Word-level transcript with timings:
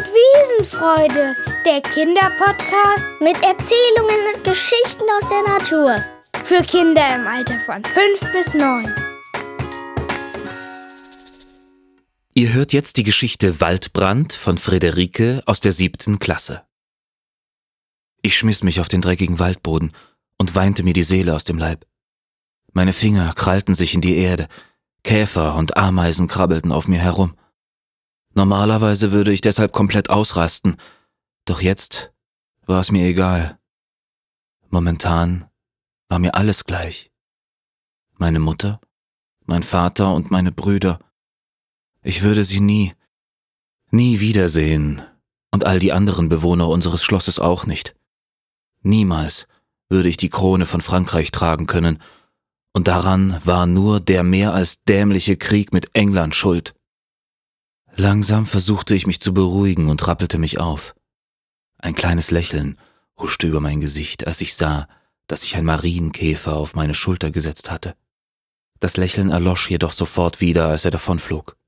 und 0.00 0.06
Wiesenfreude, 0.06 1.36
der 1.66 1.82
Kinderpodcast 1.82 3.06
mit 3.20 3.34
Erzählungen 3.44 4.34
und 4.34 4.44
Geschichten 4.44 5.04
aus 5.18 5.28
der 5.28 5.42
Natur. 5.42 5.96
Für 6.44 6.62
Kinder 6.62 7.06
im 7.14 7.26
Alter 7.26 7.60
von 7.60 7.82
5 7.84 8.32
bis 8.32 8.54
9. 8.54 8.94
Ihr 12.34 12.52
hört 12.54 12.72
jetzt 12.72 12.96
die 12.96 13.02
Geschichte 13.02 13.60
Waldbrand 13.60 14.32
von 14.32 14.56
Friederike 14.56 15.42
aus 15.44 15.60
der 15.60 15.72
siebten 15.72 16.18
Klasse. 16.18 16.62
Ich 18.22 18.38
schmiss 18.38 18.62
mich 18.62 18.80
auf 18.80 18.88
den 18.88 19.02
dreckigen 19.02 19.38
Waldboden 19.38 19.92
und 20.38 20.54
weinte 20.54 20.82
mir 20.82 20.94
die 20.94 21.02
Seele 21.02 21.34
aus 21.34 21.44
dem 21.44 21.58
Leib. 21.58 21.84
Meine 22.72 22.94
Finger 22.94 23.34
krallten 23.34 23.74
sich 23.74 23.92
in 23.92 24.00
die 24.00 24.16
Erde, 24.16 24.48
Käfer 25.04 25.56
und 25.56 25.76
Ameisen 25.76 26.26
krabbelten 26.26 26.72
auf 26.72 26.88
mir 26.88 27.00
herum. 27.00 27.34
Normalerweise 28.34 29.12
würde 29.12 29.32
ich 29.32 29.40
deshalb 29.40 29.72
komplett 29.72 30.08
ausrasten, 30.08 30.76
doch 31.44 31.60
jetzt 31.60 32.12
war 32.66 32.80
es 32.80 32.90
mir 32.90 33.06
egal. 33.06 33.58
Momentan 34.68 35.50
war 36.08 36.18
mir 36.20 36.34
alles 36.34 36.64
gleich. 36.64 37.10
Meine 38.18 38.38
Mutter, 38.38 38.80
mein 39.46 39.62
Vater 39.62 40.14
und 40.14 40.30
meine 40.30 40.52
Brüder. 40.52 41.00
Ich 42.02 42.22
würde 42.22 42.44
sie 42.44 42.60
nie, 42.60 42.94
nie 43.90 44.20
wiedersehen 44.20 45.02
und 45.50 45.66
all 45.66 45.80
die 45.80 45.92
anderen 45.92 46.28
Bewohner 46.28 46.68
unseres 46.68 47.02
Schlosses 47.02 47.40
auch 47.40 47.66
nicht. 47.66 47.96
Niemals 48.82 49.48
würde 49.88 50.08
ich 50.08 50.16
die 50.16 50.30
Krone 50.30 50.66
von 50.66 50.80
Frankreich 50.80 51.32
tragen 51.32 51.66
können, 51.66 52.00
und 52.72 52.86
daran 52.86 53.40
war 53.44 53.66
nur 53.66 53.98
der 53.98 54.22
mehr 54.22 54.54
als 54.54 54.84
dämliche 54.84 55.36
Krieg 55.36 55.72
mit 55.72 55.90
England 55.94 56.36
schuld. 56.36 56.74
Langsam 58.00 58.46
versuchte 58.46 58.94
ich 58.94 59.06
mich 59.06 59.20
zu 59.20 59.34
beruhigen 59.34 59.90
und 59.90 60.08
rappelte 60.08 60.38
mich 60.38 60.58
auf. 60.58 60.94
Ein 61.76 61.94
kleines 61.94 62.30
Lächeln 62.30 62.78
huschte 63.18 63.46
über 63.46 63.60
mein 63.60 63.82
Gesicht, 63.82 64.26
als 64.26 64.40
ich 64.40 64.54
sah, 64.54 64.88
dass 65.26 65.42
sich 65.42 65.54
ein 65.56 65.66
Marienkäfer 65.66 66.56
auf 66.56 66.74
meine 66.74 66.94
Schulter 66.94 67.30
gesetzt 67.30 67.70
hatte. 67.70 67.94
Das 68.78 68.96
Lächeln 68.96 69.28
erlosch 69.28 69.70
jedoch 69.70 69.92
sofort 69.92 70.40
wieder, 70.40 70.68
als 70.68 70.86
er 70.86 70.92
davonflog. 70.92 71.58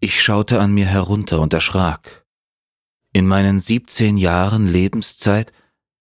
Ich 0.00 0.22
schaute 0.22 0.60
an 0.60 0.72
mir 0.72 0.84
herunter 0.84 1.40
und 1.40 1.54
erschrak. 1.54 2.26
In 3.14 3.26
meinen 3.26 3.58
siebzehn 3.58 4.18
Jahren 4.18 4.68
Lebenszeit 4.68 5.50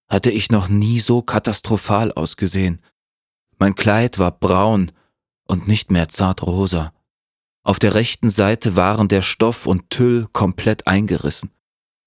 hatte 0.09 0.29
ich 0.29 0.51
noch 0.51 0.67
nie 0.67 0.99
so 0.99 1.21
katastrophal 1.21 2.11
ausgesehen. 2.11 2.83
Mein 3.59 3.75
Kleid 3.75 4.19
war 4.19 4.31
braun 4.31 4.91
und 5.45 5.69
nicht 5.69 5.89
mehr 5.89 6.09
zart 6.09 6.43
rosa. 6.45 6.91
Auf 7.69 7.77
der 7.77 7.93
rechten 7.93 8.31
Seite 8.31 8.75
waren 8.75 9.09
der 9.09 9.21
Stoff 9.21 9.67
und 9.67 9.91
Tüll 9.91 10.27
komplett 10.33 10.87
eingerissen. 10.87 11.51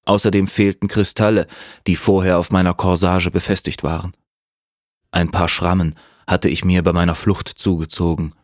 Außerdem 0.05 0.49
fehlten 0.49 0.89
Kristalle, 0.89 1.47
die 1.87 1.95
vorher 1.95 2.41
auf 2.41 2.51
meiner 2.51 2.75
Corsage 2.75 3.31
befestigt 3.31 3.85
waren. 3.85 4.13
Ein 5.13 5.31
paar 5.31 5.49
Schrammen 5.49 5.95
hatte 6.27 6.49
ich 6.49 6.65
mir 6.65 6.83
bei 6.83 6.93
meiner 6.93 7.15
Flucht 7.15 7.49
zugezogen, 7.49 8.35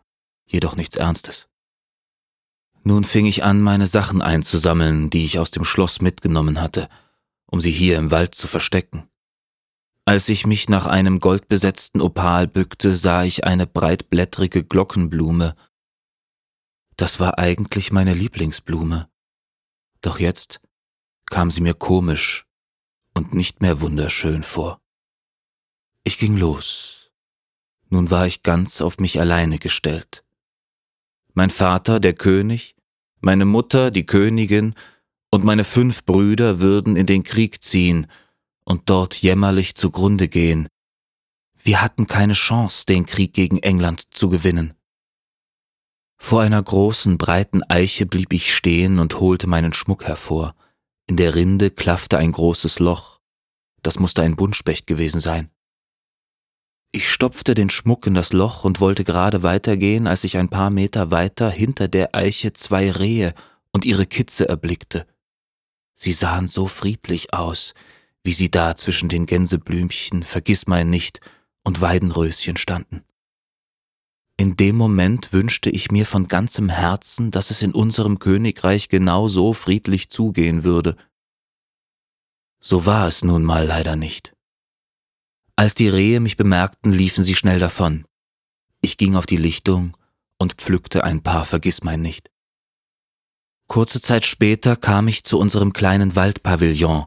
jedoch 0.47 0.77
nichts 0.77 0.95
Ernstes. 0.95 1.49
Nun 2.85 3.03
fing 3.03 3.27
ich 3.27 3.43
an, 3.43 3.63
meine 3.63 3.89
Sachen 3.89 4.23
einzusammeln, 4.23 5.11
die 5.11 5.25
ich 5.25 5.41
aus 5.41 5.51
dem 5.51 5.65
Schloss 5.65 6.01
mitgenommen 6.01 6.61
hatte, 6.61 6.89
um 7.47 7.61
sie 7.61 7.73
hier 7.73 7.99
im 7.99 8.13
Wald 8.13 8.37
zu 8.37 8.47
verstecken. 8.47 9.09
Als 10.05 10.29
ich 10.29 10.47
mich 10.47 10.69
nach 10.69 10.87
einem 10.87 11.19
goldbesetzten 11.19 12.01
Opal 12.01 12.47
bückte, 12.47 12.95
sah 12.95 13.25
ich 13.25 13.43
eine 13.43 13.67
breitblättrige 13.67 14.63
Glockenblume 14.63 15.57
das 16.99 17.21
war 17.21 17.39
eigentlich 17.39 17.93
meine 17.93 18.13
Lieblingsblume. 18.13 19.09
Doch 20.03 20.19
jetzt 20.19 20.61
kam 21.27 21.51
sie 21.51 21.61
mir 21.61 21.75
komisch 21.75 22.45
und 23.15 23.35
nicht 23.35 23.63
mehr 23.63 23.81
wunderschön 23.81 24.43
vor. 24.43 24.81
Ich 26.03 26.19
ging 26.19 26.37
los. 26.37 27.11
Nun 27.89 28.11
war 28.11 28.27
ich 28.27 28.43
ganz 28.43 28.81
auf 28.81 28.99
mich 28.99 29.21
alleine 29.21 29.59
gestellt. 29.59 30.25
Mein 31.35 31.51
Vater, 31.51 32.01
der 32.01 32.15
König, 32.15 32.75
meine 33.21 33.45
Mutter, 33.45 33.91
die 33.91 34.05
Königin, 34.05 34.75
und 35.31 35.45
meine 35.45 35.65
fünf 35.65 36.05
Brüder 36.05 36.59
würden 36.59 36.97
in 36.97 37.07
den 37.07 37.23
Krieg 37.23 37.63
ziehen 37.63 38.07
und 38.65 38.89
dort 38.91 39.15
jämmerlich 39.15 39.75
zugrunde 39.75 40.27
gehen. 40.27 40.69
Wir 41.63 41.81
hatten 41.81 42.07
keine 42.07 42.33
Chance, 42.33 42.87
den 42.87 43.07
Krieg 43.07 43.35
gegen 43.35 43.59
England 43.59 44.03
zu 44.11 44.31
gewinnen. 44.31 44.78
Vor 46.19 46.43
einer 46.43 46.63
großen, 46.63 47.17
breiten 47.17 47.63
Eiche 47.69 48.05
blieb 48.05 48.33
ich 48.33 48.55
stehen 48.55 48.99
und 48.99 49.21
holte 49.21 49.47
meinen 49.47 49.73
Schmuck 49.73 50.05
hervor. 50.05 50.55
In 51.07 51.17
der 51.17 51.35
Rinde 51.35 51.71
klaffte 51.71 52.19
ein 52.19 52.33
großes 52.33 52.81
Loch. 52.81 53.21
Das 53.83 53.99
musste 53.99 54.23
ein 54.23 54.37
Buntspecht 54.37 54.87
gewesen 54.87 55.21
sein. 55.21 55.51
Ich 56.91 57.11
stopfte 57.11 57.55
den 57.55 57.71
Schmuck 57.71 58.07
in 58.07 58.15
das 58.15 58.33
Loch 58.33 58.65
und 58.65 58.81
wollte 58.81 59.05
gerade 59.05 59.43
weitergehen, 59.43 60.07
als 60.07 60.25
ich 60.25 60.37
ein 60.37 60.49
paar 60.49 60.71
Meter 60.71 61.11
weiter 61.11 61.51
hinter 61.51 61.87
der 61.87 62.15
Eiche 62.15 62.53
zwei 62.53 62.91
Rehe 62.91 63.35
und 63.73 63.85
ihre 63.85 64.07
Kitze 64.07 64.49
erblickte. 64.49 65.07
Sie 65.95 66.13
sahen 66.13 66.47
so 66.47 66.67
friedlich 66.67 67.35
aus, 67.35 67.75
wie 68.25 68.33
sie 68.33 68.51
da 68.51 68.77
zwischen 68.77 69.09
den 69.09 69.27
Gänseblümchen, 69.27 70.23
Vergissmeinnicht 70.23 71.21
und 71.63 71.81
Weidenröschen 71.81 72.57
standen. 72.57 73.05
In 74.41 74.55
dem 74.55 74.77
Moment 74.77 75.33
wünschte 75.33 75.69
ich 75.69 75.91
mir 75.91 76.07
von 76.07 76.29
ganzem 76.29 76.69
Herzen, 76.69 77.33
dass 77.33 77.51
es 77.51 77.61
in 77.61 77.73
unserem 77.73 78.21
Königreich 78.21 78.89
genau 78.89 79.27
so 79.27 79.53
friedlich 79.53 80.11
zugehen 80.11 80.63
würde. 80.63 80.97
So 82.61 82.87
war 82.87 83.09
es 83.09 83.25
nun 83.25 83.43
mal 83.43 83.67
leider 83.67 83.97
nicht. 83.97 84.33
Als 85.57 85.75
die 85.75 85.89
Rehe 85.89 86.21
mich 86.21 86.37
bemerkten, 86.37 86.93
liefen 86.93 87.25
sie 87.25 87.35
schnell 87.35 87.59
davon. 87.59 88.05
Ich 88.81 88.97
ging 88.97 89.17
auf 89.17 89.27
die 89.27 89.37
Lichtung 89.37 89.97
und 90.39 90.55
pflückte 90.55 91.03
ein 91.03 91.21
paar 91.21 91.45
Vergissmeinnicht. 91.45 92.31
Kurze 93.67 94.01
Zeit 94.01 94.25
später 94.25 94.77
kam 94.77 95.09
ich 95.09 95.25
zu 95.25 95.37
unserem 95.41 95.73
kleinen 95.73 96.15
Waldpavillon. 96.15 97.07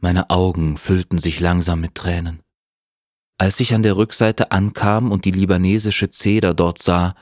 Meine 0.00 0.30
Augen 0.30 0.78
füllten 0.78 1.18
sich 1.18 1.38
langsam 1.38 1.80
mit 1.80 1.94
Tränen. 1.94 2.42
Als 3.40 3.58
ich 3.58 3.72
an 3.72 3.82
der 3.82 3.96
Rückseite 3.96 4.50
ankam 4.50 5.10
und 5.10 5.24
die 5.24 5.30
libanesische 5.30 6.10
Zeder 6.10 6.52
dort 6.52 6.76
sah, 6.76 7.14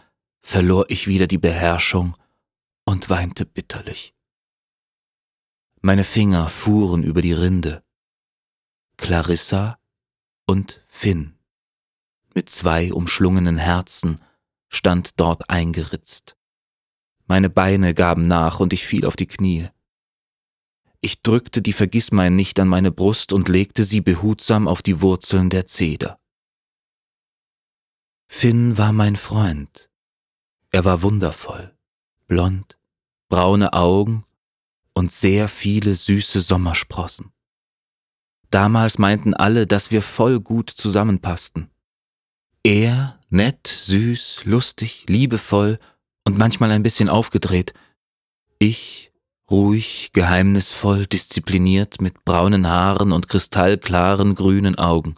verlor 0.42 0.86
ich 0.88 1.06
wieder 1.06 1.28
die 1.28 1.38
Beherrschung 1.38 2.16
und 2.84 3.08
weinte 3.08 3.46
bitterlich. 3.46 4.16
Meine 5.80 6.02
Finger 6.02 6.48
fuhren 6.48 7.04
über 7.04 7.22
die 7.22 7.34
Rinde. 7.34 7.84
Clarissa 8.96 9.78
und 10.44 10.82
Finn 10.88 11.38
mit 12.34 12.50
zwei 12.50 12.92
umschlungenen 12.92 13.56
Herzen 13.56 14.20
stand 14.68 15.20
dort 15.20 15.48
eingeritzt. 15.48 16.36
Meine 17.26 17.48
Beine 17.48 17.94
gaben 17.94 18.26
nach 18.26 18.58
und 18.58 18.72
ich 18.72 18.84
fiel 18.84 19.06
auf 19.06 19.14
die 19.14 19.28
Knie. 19.28 19.68
Ich 21.00 21.22
drückte 21.22 21.62
die 21.62 21.72
Vergissmein 21.72 22.34
nicht 22.34 22.59
an 22.59 22.69
meine 22.69 22.91
Brust 22.91 23.32
und 23.32 23.48
legte 23.48 23.84
sie 23.84 24.00
behutsam 24.00 24.66
auf 24.66 24.82
die 24.82 25.00
Wurzeln 25.00 25.48
der 25.48 25.66
Zeder. 25.66 26.19
Finn 28.28 28.76
war 28.76 28.92
mein 28.92 29.16
Freund. 29.16 29.91
Er 30.70 30.84
war 30.84 31.03
wundervoll, 31.03 31.75
blond, 32.26 32.78
braune 33.28 33.72
Augen 33.72 34.25
und 34.92 35.12
sehr 35.12 35.48
viele 35.48 35.94
süße 35.94 36.41
Sommersprossen. 36.41 37.32
Damals 38.50 38.98
meinten 38.98 39.34
alle, 39.34 39.66
dass 39.66 39.91
wir 39.91 40.03
voll 40.03 40.41
gut 40.41 40.70
zusammenpassten. 40.70 41.70
Er, 42.65 43.19
nett, 43.28 43.66
süß, 43.66 44.45
lustig, 44.45 45.04
liebevoll 45.09 45.78
und 46.24 46.36
manchmal 46.36 46.71
ein 46.71 46.83
bisschen 46.83 47.09
aufgedreht. 47.09 47.72
Ich 48.59 49.12
ruhig, 49.50 50.10
geheimnisvoll, 50.12 51.06
diszipliniert, 51.06 52.00
mit 52.00 52.24
braunen 52.24 52.66
Haaren 52.66 53.12
und 53.12 53.28
kristallklaren 53.28 54.34
grünen 54.34 54.78
Augen. 54.78 55.16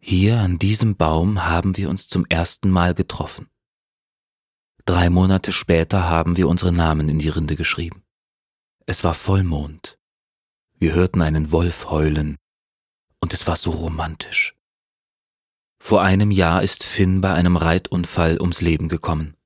Hier 0.00 0.40
an 0.40 0.58
diesem 0.58 0.96
Baum 0.96 1.44
haben 1.44 1.76
wir 1.76 1.88
uns 1.88 2.08
zum 2.08 2.24
ersten 2.26 2.70
Mal 2.70 2.94
getroffen. 2.94 3.48
Drei 4.84 5.10
Monate 5.10 5.52
später 5.52 6.08
haben 6.08 6.36
wir 6.36 6.48
unsere 6.48 6.72
Namen 6.72 7.08
in 7.08 7.18
die 7.18 7.28
Rinde 7.28 7.56
geschrieben. 7.56 8.04
Es 8.86 9.04
war 9.04 9.14
Vollmond. 9.14 9.98
Wir 10.78 10.94
hörten 10.94 11.20
einen 11.20 11.52
Wolf 11.52 11.90
heulen, 11.90 12.38
und 13.20 13.34
es 13.34 13.46
war 13.46 13.56
so 13.56 13.70
romantisch. 13.70 14.54
Vor 15.80 16.02
einem 16.02 16.30
Jahr 16.30 16.62
ist 16.62 16.84
Finn 16.84 17.20
bei 17.20 17.32
einem 17.34 17.56
Reitunfall 17.56 18.40
ums 18.40 18.60
Leben 18.60 18.88
gekommen. 18.88 19.36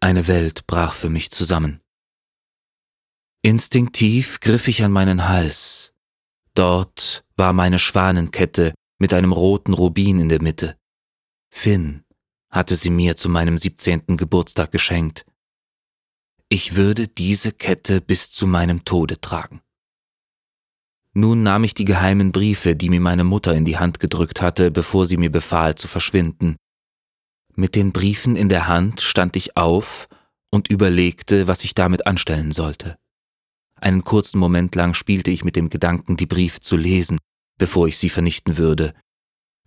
Eine 0.00 0.26
Welt 0.26 0.66
brach 0.66 0.94
für 0.94 1.10
mich 1.10 1.30
zusammen. 1.30 1.81
Instinktiv 3.44 4.38
griff 4.38 4.68
ich 4.68 4.84
an 4.84 4.92
meinen 4.92 5.28
Hals. 5.28 5.92
Dort 6.54 7.24
war 7.36 7.52
meine 7.52 7.80
Schwanenkette 7.80 8.72
mit 9.00 9.12
einem 9.12 9.32
roten 9.32 9.72
Rubin 9.72 10.20
in 10.20 10.28
der 10.28 10.40
Mitte. 10.40 10.76
Finn 11.50 12.04
hatte 12.50 12.76
sie 12.76 12.90
mir 12.90 13.16
zu 13.16 13.28
meinem 13.28 13.58
siebzehnten 13.58 14.16
Geburtstag 14.16 14.70
geschenkt. 14.70 15.26
Ich 16.48 16.76
würde 16.76 17.08
diese 17.08 17.50
Kette 17.50 18.00
bis 18.00 18.30
zu 18.30 18.46
meinem 18.46 18.84
Tode 18.84 19.20
tragen. 19.20 19.60
Nun 21.12 21.42
nahm 21.42 21.64
ich 21.64 21.74
die 21.74 21.84
geheimen 21.84 22.30
Briefe, 22.30 22.76
die 22.76 22.90
mir 22.90 23.00
meine 23.00 23.24
Mutter 23.24 23.56
in 23.56 23.64
die 23.64 23.76
Hand 23.76 23.98
gedrückt 23.98 24.40
hatte, 24.40 24.70
bevor 24.70 25.06
sie 25.06 25.16
mir 25.16 25.32
befahl 25.32 25.74
zu 25.74 25.88
verschwinden. 25.88 26.54
Mit 27.56 27.74
den 27.74 27.92
Briefen 27.92 28.36
in 28.36 28.48
der 28.48 28.68
Hand 28.68 29.00
stand 29.00 29.34
ich 29.34 29.56
auf 29.56 30.08
und 30.50 30.70
überlegte, 30.70 31.48
was 31.48 31.64
ich 31.64 31.74
damit 31.74 32.06
anstellen 32.06 32.52
sollte. 32.52 32.98
Einen 33.82 34.04
kurzen 34.04 34.38
Moment 34.38 34.76
lang 34.76 34.94
spielte 34.94 35.32
ich 35.32 35.42
mit 35.42 35.56
dem 35.56 35.68
Gedanken, 35.68 36.16
die 36.16 36.26
Briefe 36.26 36.60
zu 36.60 36.76
lesen, 36.76 37.18
bevor 37.58 37.88
ich 37.88 37.98
sie 37.98 38.10
vernichten 38.10 38.56
würde. 38.56 38.94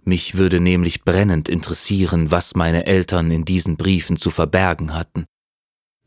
Mich 0.05 0.35
würde 0.35 0.61
nämlich 0.61 1.03
brennend 1.03 1.49
interessieren, 1.49 2.31
was 2.31 2.55
meine 2.55 2.85
Eltern 2.85 3.29
in 3.29 3.43
diesen 3.43 3.75
Briefen 3.75 4.15
zu 4.15 4.29
verbergen 4.29 4.93
hatten. 4.93 5.25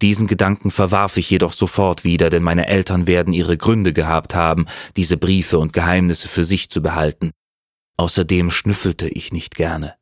Diesen 0.00 0.26
Gedanken 0.26 0.70
verwarf 0.70 1.18
ich 1.18 1.28
jedoch 1.28 1.52
sofort 1.52 2.02
wieder, 2.02 2.30
denn 2.30 2.42
meine 2.42 2.66
Eltern 2.68 3.06
werden 3.06 3.34
ihre 3.34 3.58
Gründe 3.58 3.92
gehabt 3.92 4.34
haben, 4.34 4.64
diese 4.96 5.18
Briefe 5.18 5.58
und 5.58 5.74
Geheimnisse 5.74 6.28
für 6.28 6.44
sich 6.44 6.70
zu 6.70 6.80
behalten. 6.80 7.32
Außerdem 7.98 8.50
schnüffelte 8.50 9.08
ich 9.08 9.32
nicht 9.32 9.54
gerne. 9.54 9.96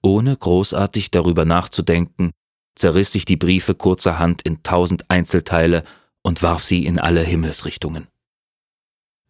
Ohne 0.00 0.34
großartig 0.34 1.10
darüber 1.10 1.44
nachzudenken, 1.44 2.30
zerriss 2.74 3.14
ich 3.16 3.26
die 3.26 3.36
Briefe 3.36 3.74
kurzerhand 3.74 4.40
in 4.42 4.62
tausend 4.62 5.10
Einzelteile 5.10 5.84
und 6.26 6.42
warf 6.42 6.64
sie 6.64 6.84
in 6.84 6.98
alle 6.98 7.22
Himmelsrichtungen. 7.22 8.08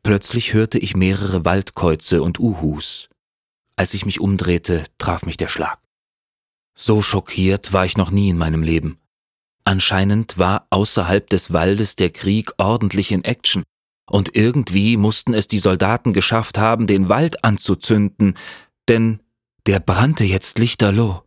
Plötzlich 0.03 0.55
hörte 0.55 0.79
ich 0.79 0.97
mehrere 0.97 1.45
Waldkäuze 1.45 2.23
und 2.23 2.41
Uhus. 2.41 3.11
Als 3.77 3.93
ich 3.93 4.07
mich 4.07 4.19
umdrehte, 4.19 4.83
traf 4.97 5.27
mich 5.27 5.37
der 5.37 5.49
Schlag. 5.49 5.79
So 6.75 7.03
schockiert 7.03 7.75
war 7.75 7.85
ich 7.85 7.99
noch 7.99 8.11
nie 8.11 8.31
in 8.31 8.39
meinem 8.39 8.63
Leben. 8.63 8.97
Anscheinend 9.63 10.39
war 10.39 10.69
außerhalb 10.71 11.29
des 11.29 11.53
Waldes 11.53 11.97
der 11.97 12.09
Krieg 12.09 12.53
ordentlich 12.57 13.13
in 13.13 13.25
Action, 13.25 13.65
und 14.09 14.35
irgendwie 14.35 14.97
mussten 14.97 15.35
es 15.35 15.49
die 15.49 15.59
Soldaten 15.59 16.15
geschafft 16.15 16.57
haben, 16.57 16.87
den 16.87 17.11
Wald 17.11 17.45
anzuzünden, 17.45 18.39
denn 18.89 19.21
der 19.67 19.81
brannte 19.81 20.25
jetzt 20.25 20.59
lichterloh. 20.59 21.25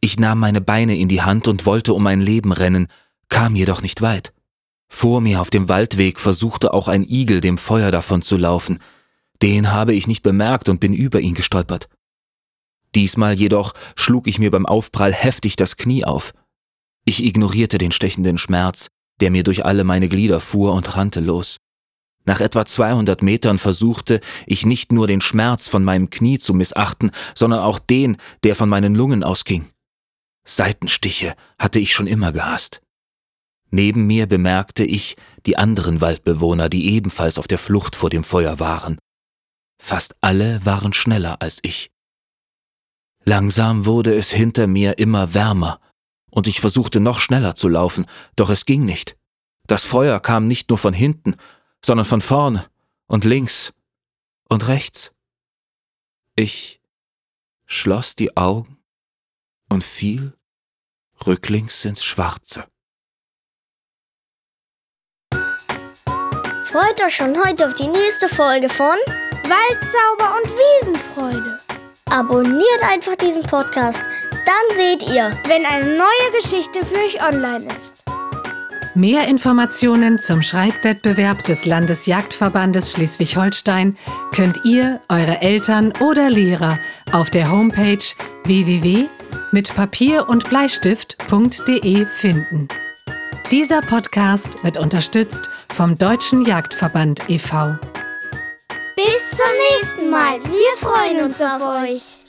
Ich 0.00 0.20
nahm 0.20 0.38
meine 0.38 0.60
Beine 0.60 0.96
in 0.96 1.08
die 1.08 1.22
Hand 1.22 1.48
und 1.48 1.66
wollte 1.66 1.94
um 1.94 2.04
mein 2.04 2.20
Leben 2.20 2.52
rennen, 2.52 2.86
kam 3.28 3.56
jedoch 3.56 3.82
nicht 3.82 4.00
weit. 4.00 4.32
Vor 4.88 5.20
mir 5.20 5.40
auf 5.40 5.50
dem 5.50 5.68
Waldweg 5.68 6.20
versuchte 6.20 6.72
auch 6.72 6.88
ein 6.88 7.04
Igel 7.04 7.40
dem 7.40 7.58
Feuer 7.58 7.90
davon 7.90 8.22
zu 8.22 8.36
laufen. 8.36 8.78
Den 9.42 9.72
habe 9.72 9.94
ich 9.94 10.06
nicht 10.06 10.22
bemerkt 10.22 10.68
und 10.68 10.80
bin 10.80 10.94
über 10.94 11.20
ihn 11.20 11.34
gestolpert. 11.34 11.88
Diesmal 12.94 13.34
jedoch 13.34 13.74
schlug 13.96 14.28
ich 14.28 14.38
mir 14.38 14.50
beim 14.50 14.66
Aufprall 14.66 15.12
heftig 15.12 15.56
das 15.56 15.76
Knie 15.76 16.04
auf. 16.04 16.32
Ich 17.04 17.24
ignorierte 17.24 17.78
den 17.78 17.92
stechenden 17.92 18.38
Schmerz, 18.38 18.88
der 19.20 19.30
mir 19.30 19.42
durch 19.42 19.64
alle 19.64 19.84
meine 19.84 20.08
Glieder 20.08 20.40
fuhr 20.40 20.72
und 20.72 20.96
rannte 20.96 21.20
los. 21.20 21.58
Nach 22.26 22.40
etwa 22.40 22.64
200 22.64 23.22
Metern 23.22 23.58
versuchte 23.58 24.20
ich 24.46 24.64
nicht 24.64 24.92
nur 24.92 25.06
den 25.06 25.20
Schmerz 25.20 25.68
von 25.68 25.84
meinem 25.84 26.08
Knie 26.08 26.38
zu 26.38 26.54
missachten, 26.54 27.10
sondern 27.34 27.60
auch 27.60 27.78
den, 27.78 28.16
der 28.44 28.54
von 28.56 28.68
meinen 28.68 28.94
Lungen 28.94 29.22
ausging. 29.22 29.66
Seitenstiche 30.46 31.34
hatte 31.58 31.78
ich 31.78 31.92
schon 31.92 32.06
immer 32.06 32.32
gehasst. 32.32 32.80
Neben 33.74 34.06
mir 34.06 34.28
bemerkte 34.28 34.84
ich 34.84 35.16
die 35.46 35.56
anderen 35.56 36.00
Waldbewohner, 36.00 36.68
die 36.68 36.92
ebenfalls 36.92 37.38
auf 37.38 37.48
der 37.48 37.58
Flucht 37.58 37.96
vor 37.96 38.08
dem 38.08 38.22
Feuer 38.22 38.60
waren. 38.60 39.00
Fast 39.82 40.14
alle 40.20 40.64
waren 40.64 40.92
schneller 40.92 41.42
als 41.42 41.58
ich. 41.62 41.90
Langsam 43.24 43.84
wurde 43.84 44.14
es 44.14 44.30
hinter 44.30 44.68
mir 44.68 44.98
immer 44.98 45.34
wärmer, 45.34 45.80
und 46.30 46.46
ich 46.46 46.60
versuchte 46.60 47.00
noch 47.00 47.18
schneller 47.18 47.56
zu 47.56 47.66
laufen, 47.66 48.06
doch 48.36 48.48
es 48.48 48.64
ging 48.64 48.84
nicht. 48.84 49.16
Das 49.66 49.84
Feuer 49.84 50.20
kam 50.20 50.46
nicht 50.46 50.68
nur 50.68 50.78
von 50.78 50.94
hinten, 50.94 51.34
sondern 51.84 52.06
von 52.06 52.20
vorne 52.20 52.70
und 53.08 53.24
links 53.24 53.72
und 54.48 54.68
rechts. 54.68 55.12
Ich 56.36 56.80
schloss 57.66 58.14
die 58.14 58.36
Augen 58.36 58.78
und 59.68 59.82
fiel 59.82 60.38
rücklings 61.26 61.84
ins 61.84 62.04
Schwarze. 62.04 62.68
Freut 66.74 67.00
euch 67.06 67.14
schon 67.14 67.36
heute 67.46 67.68
auf 67.68 67.74
die 67.74 67.86
nächste 67.86 68.28
Folge 68.28 68.68
von 68.68 68.96
Waldzauber 69.44 70.38
und 70.42 70.50
Wiesenfreude. 70.50 71.60
Abonniert 72.10 72.82
einfach 72.90 73.14
diesen 73.14 73.44
Podcast 73.44 74.02
dann 74.44 74.76
seht 74.76 75.08
ihr, 75.08 75.30
wenn 75.46 75.64
eine 75.64 75.96
neue 75.96 76.42
Geschichte 76.42 76.84
für 76.84 76.96
euch 76.96 77.22
online 77.22 77.68
ist. 77.80 78.02
Mehr 78.96 79.28
Informationen 79.28 80.18
zum 80.18 80.42
Schreibwettbewerb 80.42 81.44
des 81.44 81.64
Landesjagdverbandes 81.64 82.90
Schleswig-Holstein 82.90 83.96
könnt 84.34 84.64
ihr, 84.64 85.00
eure 85.08 85.42
Eltern 85.42 85.92
oder 86.00 86.28
Lehrer 86.28 86.80
auf 87.12 87.30
der 87.30 87.52
Homepage 87.52 88.04
www.mitpapier 88.46 90.28
und 90.28 90.48
Bleistift.de 90.48 92.06
finden. 92.06 92.66
Dieser 93.52 93.80
Podcast 93.80 94.64
wird 94.64 94.78
unterstützt 94.78 95.50
vom 95.74 95.98
Deutschen 95.98 96.44
Jagdverband 96.44 97.28
e.V. 97.28 97.76
Bis 98.94 99.30
zum 99.30 99.52
nächsten 99.72 100.08
Mal. 100.08 100.40
Wir 100.44 100.76
freuen 100.78 101.24
uns 101.24 101.42
auf 101.42 101.60
euch. 101.82 102.24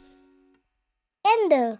Ende. 1.43 1.79